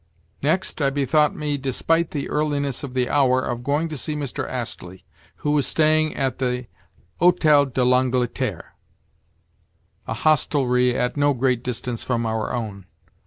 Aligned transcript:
Next, 0.41 0.81
I 0.81 0.89
bethought 0.89 1.35
me, 1.35 1.57
despite 1.59 2.09
the 2.09 2.27
earliness 2.27 2.83
of 2.83 2.95
the 2.95 3.07
hour, 3.07 3.39
of 3.39 3.61
going 3.63 3.87
to 3.89 3.97
see 3.97 4.15
Mr. 4.15 4.49
Astley, 4.49 5.05
who 5.45 5.51
was 5.51 5.67
staying 5.67 6.15
at 6.15 6.39
the 6.39 6.65
Hôtel 7.19 7.71
de 7.71 7.85
l'Angleterre 7.85 8.73
(a 10.07 10.15
hostelry 10.15 10.95
at 10.97 11.17
no 11.17 11.35
great 11.35 11.61
distance 11.63 12.01
from 12.03 12.25
our 12.25 12.51
own). 12.51 12.87